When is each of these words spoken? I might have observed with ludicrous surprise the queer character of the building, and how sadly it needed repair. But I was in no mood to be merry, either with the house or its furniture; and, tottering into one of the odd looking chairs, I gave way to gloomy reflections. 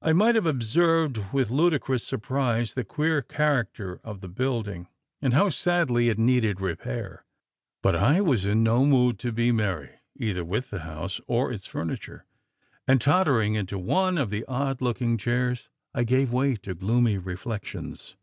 I 0.00 0.14
might 0.14 0.36
have 0.36 0.46
observed 0.46 1.22
with 1.34 1.50
ludicrous 1.50 2.02
surprise 2.02 2.72
the 2.72 2.82
queer 2.82 3.20
character 3.20 4.00
of 4.02 4.22
the 4.22 4.28
building, 4.28 4.88
and 5.20 5.34
how 5.34 5.50
sadly 5.50 6.08
it 6.08 6.18
needed 6.18 6.62
repair. 6.62 7.26
But 7.82 7.94
I 7.94 8.22
was 8.22 8.46
in 8.46 8.62
no 8.62 8.86
mood 8.86 9.18
to 9.18 9.32
be 9.32 9.52
merry, 9.52 9.90
either 10.18 10.46
with 10.46 10.70
the 10.70 10.78
house 10.80 11.20
or 11.26 11.52
its 11.52 11.66
furniture; 11.66 12.24
and, 12.88 13.02
tottering 13.02 13.54
into 13.54 13.78
one 13.78 14.16
of 14.16 14.30
the 14.30 14.46
odd 14.46 14.80
looking 14.80 15.18
chairs, 15.18 15.68
I 15.92 16.04
gave 16.04 16.32
way 16.32 16.56
to 16.56 16.74
gloomy 16.74 17.18
reflections. 17.18 18.16